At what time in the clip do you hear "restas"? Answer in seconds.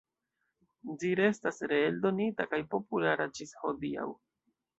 1.19-1.59